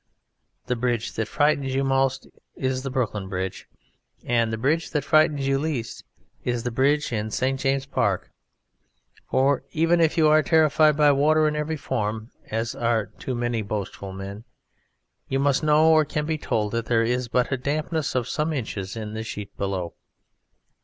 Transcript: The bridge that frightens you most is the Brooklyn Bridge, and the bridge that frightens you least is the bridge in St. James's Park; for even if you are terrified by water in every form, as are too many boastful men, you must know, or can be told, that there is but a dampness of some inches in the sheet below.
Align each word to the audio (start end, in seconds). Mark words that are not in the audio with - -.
The 0.65 0.75
bridge 0.75 1.13
that 1.13 1.27
frightens 1.27 1.75
you 1.75 1.83
most 1.83 2.27
is 2.55 2.81
the 2.81 2.89
Brooklyn 2.89 3.29
Bridge, 3.29 3.67
and 4.25 4.51
the 4.51 4.57
bridge 4.57 4.89
that 4.89 5.03
frightens 5.03 5.47
you 5.47 5.59
least 5.59 6.03
is 6.43 6.63
the 6.63 6.71
bridge 6.71 7.13
in 7.13 7.29
St. 7.29 7.59
James's 7.59 7.85
Park; 7.85 8.31
for 9.29 9.63
even 9.73 10.01
if 10.01 10.17
you 10.17 10.27
are 10.27 10.41
terrified 10.41 10.97
by 10.97 11.11
water 11.11 11.47
in 11.47 11.55
every 11.55 11.77
form, 11.77 12.31
as 12.49 12.73
are 12.73 13.11
too 13.19 13.35
many 13.35 13.61
boastful 13.61 14.11
men, 14.11 14.43
you 15.27 15.37
must 15.37 15.61
know, 15.61 15.89
or 15.91 16.03
can 16.03 16.25
be 16.25 16.39
told, 16.39 16.71
that 16.71 16.87
there 16.87 17.03
is 17.03 17.27
but 17.27 17.51
a 17.51 17.55
dampness 17.57 18.15
of 18.15 18.27
some 18.27 18.51
inches 18.53 18.95
in 18.97 19.13
the 19.13 19.23
sheet 19.23 19.55
below. 19.55 19.93